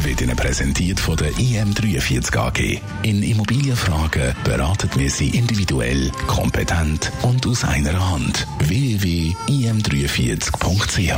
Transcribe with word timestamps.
wird 0.00 0.20
Ihnen 0.20 0.36
präsentiert 0.36 0.98
von 0.98 1.16
der 1.16 1.30
IM43 1.32 2.36
AG. 2.36 2.80
In 3.02 3.22
Immobilienfragen 3.22 4.34
beraten 4.42 4.90
wir 4.96 5.10
Sie 5.10 5.28
individuell, 5.28 6.10
kompetent 6.26 7.12
und 7.22 7.46
aus 7.46 7.62
einer 7.64 8.10
Hand. 8.10 8.46
www.im43.ch 8.60 11.12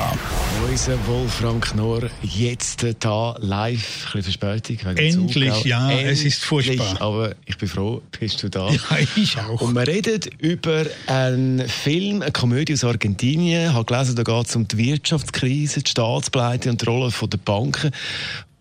Unser 0.69 1.07
Wolfram 1.07 1.61
Knorr 1.61 2.11
jetzt 2.23 2.85
da 3.01 3.37
live, 3.39 4.07
ein 4.07 4.13
bisschen 4.13 4.23
Verspätung. 4.23 4.79
wegen 4.85 4.97
Endlich, 4.97 5.53
Zug, 5.55 5.67
ja, 5.67 5.91
Endlich, 5.91 6.11
es 6.11 6.25
ist 6.25 6.45
furchtbar. 6.45 7.01
Aber 7.01 7.35
ich 7.47 7.57
bin 7.57 7.69
froh, 7.69 8.03
bist 8.19 8.43
du 8.43 8.51
da. 8.51 8.69
Ja, 8.75 8.81
ich 9.17 9.39
auch. 9.39 9.61
Und 9.61 9.75
wir 9.75 9.87
reden 9.87 10.21
über 10.39 10.85
einen 11.07 11.69
Film, 11.69 12.23
eine 12.23 12.33
Komödie 12.33 12.73
aus 12.75 12.85
Argentinien. 12.85 13.69
Ich 13.69 13.73
habe 13.73 13.85
gelesen, 13.85 14.17
da 14.17 14.23
geht 14.23 14.47
es 14.47 14.57
um 14.57 14.67
die 14.67 14.77
Wirtschaftskrise, 14.77 15.83
die 15.83 15.91
Staatspleite 15.91 16.71
und 16.71 16.83
die 16.83 16.87
Rolle 16.87 17.13
der 17.13 17.39
Banken. 17.39 17.93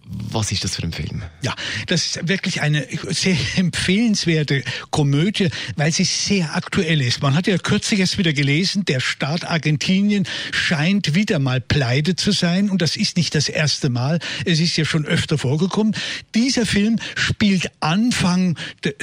Was 0.06 0.52
ist 0.52 0.66
das 0.66 0.76
für 0.76 0.84
ein 0.84 0.92
Film? 0.92 1.24
Ja, 1.42 1.56
das 1.88 2.06
ist 2.06 2.28
wirklich 2.28 2.62
eine 2.62 2.86
sehr 3.10 3.38
empfehlenswerte 3.56 4.64
Komödie, 4.92 5.50
weil 5.78 5.94
sie 5.94 6.04
sehr 6.04 6.56
aktuell 6.56 7.02
ist. 7.02 7.22
Man 7.22 7.36
hat 7.36 7.48
ja 7.48 7.58
kürzlich 7.58 8.02
erst 8.02 8.18
wieder 8.18 8.34
gelesen, 8.34 8.84
der 8.84 9.00
Staat 9.00 9.46
Argentinien 9.46 10.28
scheint 10.52 11.16
wieder 11.16 11.40
mal 11.40 11.62
pleite 11.62 12.18
zu 12.18 12.32
sein 12.32 12.70
und 12.70 12.82
das 12.82 12.98
ist 12.98 13.16
nicht 13.16 13.34
das 13.34 13.48
erste 13.48 13.90
Mal. 13.90 14.20
Es 14.44 14.60
ist 14.60 14.76
ja 14.76 14.84
schon 14.84 15.06
öfter 15.06 15.38
vorgekommen. 15.38 15.96
Dieser 16.36 16.66
Film 16.66 17.00
spielt 17.16 17.72
Anfang 17.80 18.58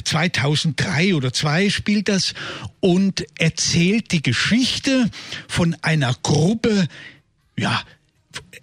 2003 0.05 1.15
oder 1.15 1.33
2 1.33 1.71
spielt 1.71 2.09
das 2.09 2.35
und 2.81 3.25
erzählt 3.39 4.13
die 4.13 4.23
Geschichte 4.23 5.11
von 5.49 5.77
einer 5.81 6.15
Gruppe, 6.23 6.89
ja, 7.57 7.83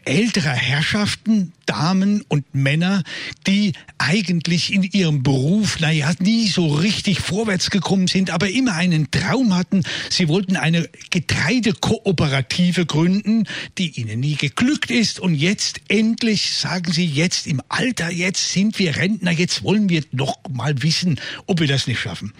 älterer 0.06 0.54
Herrschaften, 0.54 1.52
Damen 1.66 2.24
und 2.30 2.56
Männer, 2.56 3.04
die 3.46 3.74
eigentlich 3.98 4.72
in 4.74 4.84
ihrem 4.84 5.22
Beruf, 5.22 5.80
naja, 5.82 6.14
nie 6.20 6.48
so 6.48 6.68
richtig 6.68 7.20
vorwärts 7.20 7.70
gekommen 7.70 8.08
sind, 8.08 8.30
aber 8.30 8.50
immer 8.50 8.74
einen 8.74 9.12
Traum 9.12 9.56
hatten. 9.56 9.84
Sie 10.10 10.30
wollten 10.30 10.56
eine 10.56 10.88
Getreidekooperative 11.10 12.86
gründen, 12.86 13.48
die 13.78 14.00
ihnen 14.00 14.22
nie 14.22 14.36
geglückt 14.36 14.92
ist. 14.92 15.20
Und 15.20 15.36
jetzt 15.36 15.82
endlich 15.90 16.52
sagen 16.52 16.92
sie, 16.92 17.06
jetzt 17.06 17.46
im 17.46 17.62
Alter, 17.68 18.10
jetzt 18.10 18.52
sind 18.52 18.80
wir 18.80 18.96
Rentner, 18.96 19.32
jetzt 19.32 19.64
wollen 19.64 19.90
wir 19.90 20.04
noch 20.12 20.38
mal 20.50 20.82
wissen, 20.84 21.20
ob 21.48 21.60
wir 21.60 21.68
das 21.68 21.88
nicht 21.88 22.00
schaffen. 22.00 22.34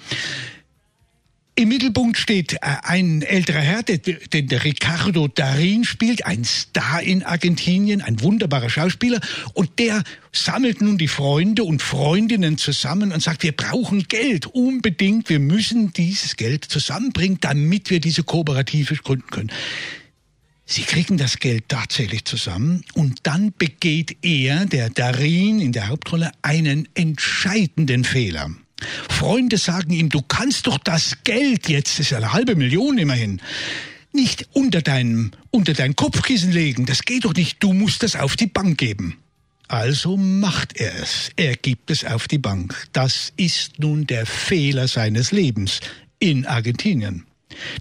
Im 1.60 1.70
Mittelpunkt 1.70 2.20
steht 2.20 2.54
äh, 2.54 2.58
ein 2.84 3.24
älterer 3.24 3.62
Herr, 3.62 3.82
den 3.82 4.48
der 4.48 4.64
Ricardo 4.64 5.28
Darin 5.28 5.86
spielt, 5.86 6.24
ein 6.24 6.44
Star 6.44 7.02
in 7.02 7.24
Argentinien, 7.24 8.04
ein 8.04 8.22
wunderbarer 8.22 8.70
Schauspieler. 8.70 9.20
Und 9.54 9.80
der 9.80 10.04
sammelt 10.32 10.82
nun 10.82 11.00
die 11.00 11.08
Freunde 11.08 11.64
und 11.64 11.82
Freundinnen 11.82 12.60
zusammen 12.60 13.12
und 13.12 13.24
sagt, 13.24 13.42
wir 13.42 13.54
brauchen 13.54 14.04
Geld 14.04 14.46
unbedingt, 14.46 15.30
wir 15.30 15.40
müssen 15.40 15.92
dieses 15.94 16.36
Geld 16.36 16.64
zusammenbringen, 16.64 17.40
damit 17.42 17.90
wir 17.90 18.02
diese 18.02 18.22
Kooperative 18.22 18.94
gründen 18.98 19.32
können. 19.32 19.52
Sie 20.64 20.84
kriegen 20.84 21.18
das 21.18 21.40
Geld 21.40 21.70
tatsächlich 21.70 22.26
zusammen 22.26 22.84
und 22.94 23.22
dann 23.24 23.52
begeht 23.58 24.16
er, 24.22 24.68
der 24.68 24.92
Darin 24.92 25.60
in 25.60 25.72
der 25.72 25.88
Hauptrolle, 25.88 26.30
einen 26.44 26.88
entscheidenden 26.94 28.04
Fehler. 28.04 28.52
Freunde 29.10 29.58
sagen 29.58 29.92
ihm, 29.92 30.10
du 30.10 30.22
kannst 30.22 30.68
doch 30.68 30.78
das 30.78 31.18
Geld, 31.24 31.70
jetzt 31.70 32.00
ist 32.00 32.12
ja 32.12 32.18
eine 32.18 32.34
halbe 32.34 32.56
Million 32.56 32.98
immerhin, 32.98 33.42
nicht 34.14 34.48
unter 34.54 34.82
deinem, 34.82 35.32
unter 35.52 35.74
dein 35.74 35.96
Kopfkissen 35.96 36.52
legen. 36.52 36.86
Das 36.86 37.04
geht 37.04 37.26
doch 37.26 37.34
nicht. 37.34 37.62
Du 37.62 37.74
musst 37.74 38.04
das 38.04 38.16
auf 38.16 38.36
die 38.36 38.48
Bank 38.48 38.78
geben. 38.78 39.18
Also 39.68 40.16
macht 40.16 40.78
er 40.78 40.96
es. 41.02 41.32
Er 41.36 41.56
gibt 41.56 41.92
es 41.92 42.06
auf 42.06 42.28
die 42.28 42.38
Bank. 42.38 42.88
Das 42.94 43.34
ist 43.36 43.80
nun 43.80 44.08
der 44.08 44.26
Fehler 44.26 44.88
seines 44.88 45.32
Lebens 45.32 45.82
in 46.20 46.46
Argentinien. 46.46 47.26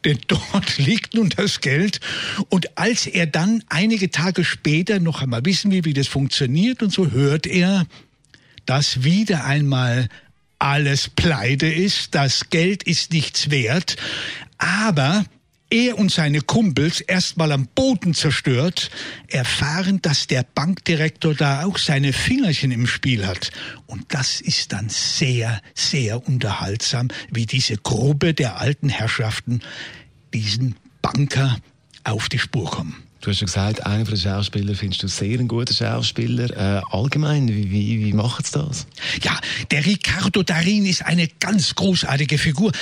Denn 0.05 0.19
dort 0.27 0.79
liegt 0.79 1.15
nun 1.15 1.29
das 1.31 1.61
Geld. 1.61 2.01
Und 2.49 2.77
als 2.77 3.07
er 3.07 3.27
dann 3.27 3.63
einige 3.69 4.11
Tage 4.11 4.45
später 4.45 4.99
noch 4.99 5.23
einmal 5.23 5.45
wissen 5.45 5.71
will, 5.71 5.85
wie 5.85 5.95
das 5.95 6.09
funktioniert 6.09 6.83
und 6.83 6.93
so, 6.93 7.11
hört 7.13 7.47
er, 7.47 7.87
dass 8.65 9.05
wieder 9.05 9.45
einmal 9.45 10.09
alles 10.59 11.09
pleite 11.09 11.67
ist, 11.67 12.15
das 12.15 12.51
Geld 12.51 12.83
ist 12.83 13.13
nichts 13.13 13.51
wert, 13.51 13.97
aber 14.59 15.25
er 15.71 15.99
und 15.99 16.13
seine 16.13 16.41
Kumpels 16.41 17.01
erstmal 17.01 17.51
am 17.51 17.67
Boden 17.67 18.15
zerstört, 18.15 18.91
erfahren, 19.27 20.01
dass 20.01 20.27
der 20.29 20.45
Bankdirektor 20.45 21.35
da 21.35 21.65
auch 21.65 21.79
seine 21.79 22.13
Fingerchen 22.13 22.71
im 22.71 22.87
Spiel 22.87 23.27
hat. 23.27 23.51
Und 23.87 24.15
das 24.15 24.41
ist 24.41 24.73
dann 24.73 24.89
sehr, 24.89 25.61
sehr 25.75 26.27
unterhaltsam, 26.27 27.09
wie 27.31 27.47
diese 27.47 27.77
Gruppe 27.77 28.33
der 28.33 28.61
alten 28.61 28.89
Herrschaften 28.89 29.61
diesen 30.33 30.77
Banker 31.03 31.59
auf 32.05 32.29
die 32.29 32.39
Spur 32.39 32.71
kommen. 32.71 33.06
Du 33.21 33.31
hast 33.31 33.39
schon 33.39 33.47
gesagt, 33.47 33.85
einer 33.87 34.05
der 34.05 34.17
Schauspieler 34.17 34.75
findest 34.75 35.03
du 35.03 35.09
sehr 35.09 35.41
ein 35.41 35.49
guter 35.49 35.73
Schauspieler. 35.73 36.51
Äh, 36.51 36.83
allgemein, 36.91 37.49
wie, 37.49 37.71
wie, 37.71 38.05
wie 38.05 38.13
machen 38.13 38.45
sie 38.45 38.53
das? 38.53 38.87
Ja, 39.23 39.41
der 39.71 39.87
Ricardo 39.87 40.43
Darin 40.43 40.85
ist 40.85 41.05
eine 41.05 41.27
ganz 41.41 41.75
großartige 41.75 42.37
Figur. 42.37 42.73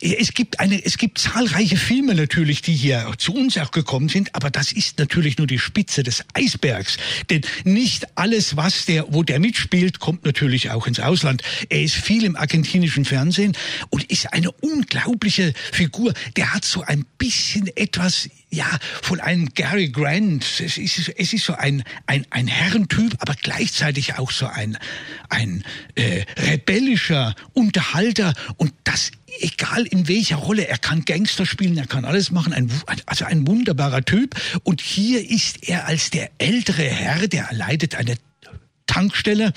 Es 0.00 0.32
gibt 0.34 0.60
eine, 0.60 0.82
es 0.84 0.98
gibt 0.98 1.18
zahlreiche 1.18 1.76
Filme 1.76 2.14
natürlich, 2.14 2.62
die 2.62 2.74
hier 2.74 3.12
zu 3.18 3.34
uns 3.34 3.58
auch 3.58 3.72
gekommen 3.72 4.08
sind, 4.08 4.34
aber 4.36 4.50
das 4.50 4.70
ist 4.70 4.98
natürlich 4.98 5.36
nur 5.36 5.48
die 5.48 5.58
Spitze 5.58 6.04
des 6.04 6.24
Eisbergs. 6.32 6.96
Denn 7.28 7.42
nicht 7.64 8.06
alles, 8.16 8.56
was 8.56 8.86
der, 8.86 9.12
wo 9.12 9.24
der 9.24 9.40
mitspielt, 9.40 9.98
kommt 9.98 10.24
natürlich 10.24 10.70
auch 10.70 10.86
ins 10.86 11.00
Ausland. 11.00 11.42
Er 11.68 11.82
ist 11.82 11.96
viel 11.96 12.24
im 12.24 12.36
argentinischen 12.36 13.04
Fernsehen 13.04 13.56
und 13.90 14.04
ist 14.04 14.32
eine 14.32 14.52
unglaubliche 14.52 15.52
Figur. 15.72 16.14
Der 16.36 16.54
hat 16.54 16.64
so 16.64 16.82
ein 16.82 17.04
bisschen 17.18 17.68
etwas, 17.76 18.30
ja, 18.50 18.68
von 19.02 19.20
einem 19.20 19.48
Gary 19.56 19.88
Grant. 19.88 20.44
Es 20.60 20.78
ist, 20.78 21.08
es 21.16 21.32
ist 21.32 21.44
so 21.44 21.54
ein, 21.54 21.82
ein, 22.06 22.24
ein 22.30 22.46
Herrentyp, 22.46 23.16
aber 23.18 23.34
gleichzeitig 23.34 24.18
auch 24.18 24.30
so 24.30 24.46
ein, 24.46 24.78
ein 25.28 25.64
äh, 25.96 26.24
rebellischer 26.38 27.34
Unterhalter 27.54 28.34
und 28.56 28.72
das 28.84 29.10
egal 29.40 29.84
in 29.86 30.06
welcher 30.08 30.36
Rolle. 30.36 30.68
Er 30.68 30.78
kann 30.78 31.04
Gangster 31.04 31.46
spielen, 31.46 31.76
er 31.76 31.86
kann 31.86 32.04
alles 32.04 32.30
machen. 32.30 32.52
Ein, 32.52 32.70
also 33.06 33.24
ein 33.24 33.46
wunderbarer 33.46 34.04
Typ. 34.04 34.34
Und 34.62 34.80
hier 34.80 35.28
ist 35.28 35.68
er 35.68 35.86
als 35.86 36.10
der 36.10 36.30
ältere 36.38 36.84
Herr, 36.84 37.26
der 37.26 37.48
leitet 37.52 37.96
eine 37.96 38.16
Tankstelle 38.86 39.52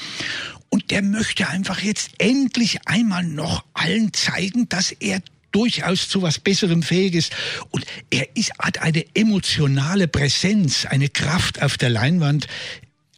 und 0.69 0.91
der 0.91 1.01
möchte 1.01 1.47
einfach 1.47 1.81
jetzt 1.81 2.11
endlich 2.17 2.79
einmal 2.87 3.23
noch 3.23 3.63
allen 3.73 4.13
zeigen, 4.13 4.69
dass 4.69 4.91
er 4.91 5.21
durchaus 5.51 6.09
zu 6.09 6.21
was 6.21 6.39
Besserem 6.39 6.83
fähig 6.83 7.15
ist. 7.15 7.35
Und 7.71 7.85
er 8.09 8.35
ist, 8.35 8.51
hat 8.59 8.81
eine 8.81 9.05
emotionale 9.15 10.07
Präsenz, 10.07 10.85
eine 10.85 11.09
Kraft 11.09 11.61
auf 11.61 11.77
der 11.77 11.89
Leinwand. 11.89 12.47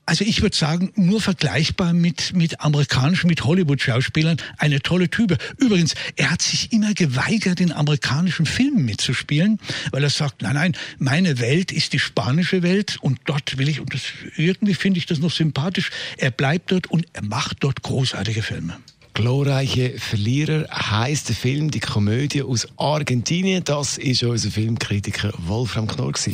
Also 0.06 0.26
ich 0.26 0.42
würde 0.42 0.58
sagen, 0.58 0.92
nur 0.96 1.22
vergleichbar 1.22 1.94
mit, 1.94 2.34
mit 2.34 2.60
amerikanischen, 2.60 3.28
mit 3.28 3.46
Hollywood-Schauspielern, 3.46 4.38
eine 4.58 4.82
tolle 4.82 5.10
Type. 5.10 5.38
Übrigens, 5.58 5.94
er 6.18 6.32
hat 6.32 6.42
sich 6.42 6.74
immer 6.74 6.94
geweigert, 6.94 7.62
in 7.62 7.72
amerikanischen 7.72 8.46
Filmen 8.46 8.84
mitzuspielen, 8.84 9.60
weil 9.92 10.04
er 10.04 10.10
sagt, 10.10 10.42
nein, 10.42 10.56
nein, 10.56 10.78
meine 10.98 11.40
Welt 11.40 11.72
ist 11.72 11.94
die 11.94 12.00
spanische 12.00 12.64
Welt 12.64 12.98
und 13.00 13.22
dort 13.26 13.58
will 13.58 13.70
ich, 13.70 13.80
und 13.80 13.94
das, 13.94 14.02
irgendwie 14.36 14.74
finde 14.74 14.98
ich 14.98 15.06
das 15.06 15.20
noch 15.20 15.32
sympathisch, 15.32 15.92
er 16.18 16.32
bleibt 16.32 16.72
dort 16.72 16.88
und 16.88 17.06
er 17.14 17.24
macht 17.24 17.58
dort 17.62 17.82
großartige 17.82 18.42
Filme. 18.42 18.78
Glorreiche 19.14 19.96
Verlierer 19.98 20.66
heißt 20.72 21.30
der 21.30 21.36
Film, 21.36 21.70
die 21.70 21.80
Komödie 21.80 22.44
aus 22.44 22.68
Argentinien. 22.78 23.64
Das 23.64 23.98
ist 23.98 24.24
unser 24.24 24.50
Filmkritiker 24.50 25.32
Wolfram 25.38 25.88
Knorr. 25.88 26.14
Die 26.26 26.34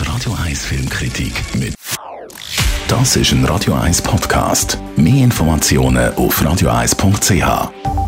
Radio 0.00 0.36
1 0.44 0.64
Filmkritik 0.64 1.32
mit 1.54 1.74
Das 2.88 3.16
ist 3.16 3.32
ein 3.32 3.44
Radio 3.44 3.74
1 3.74 4.02
Podcast. 4.02 4.78
Mehr 4.96 5.24
Informationen 5.24 6.14
auf 6.14 6.40
radio1.ch. 6.42 7.99